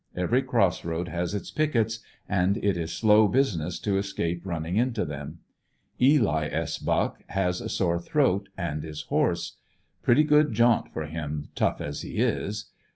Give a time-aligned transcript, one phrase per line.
[0.15, 5.05] Every cross road has its pickets, and it is slow business to escape running into
[5.05, 5.41] them.
[6.01, 6.79] Eli S.
[6.79, 9.57] Buck has a sore throat and is hoarse.
[10.01, 12.71] Pretty good jaunt for him, tough as he is.